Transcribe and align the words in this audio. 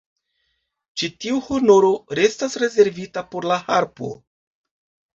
Ĉi 1.01 1.09
tiu 1.25 1.37
honoro 1.51 1.93
restas 2.21 2.59
rezervita 2.65 3.27
por 3.31 3.51
la 3.55 3.63
harpo. 3.71 4.15